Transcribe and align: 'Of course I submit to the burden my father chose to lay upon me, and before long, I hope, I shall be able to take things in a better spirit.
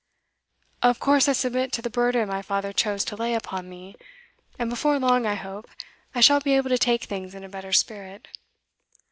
'Of 0.81 0.99
course 0.99 1.27
I 1.27 1.33
submit 1.33 1.71
to 1.73 1.81
the 1.83 1.89
burden 1.91 2.27
my 2.27 2.41
father 2.41 2.73
chose 2.73 3.05
to 3.05 3.15
lay 3.15 3.35
upon 3.35 3.69
me, 3.69 3.95
and 4.57 4.67
before 4.67 4.97
long, 4.97 5.27
I 5.27 5.35
hope, 5.35 5.69
I 6.15 6.21
shall 6.21 6.39
be 6.39 6.55
able 6.55 6.69
to 6.69 6.79
take 6.79 7.03
things 7.03 7.35
in 7.35 7.43
a 7.43 7.49
better 7.49 7.71
spirit. 7.71 8.27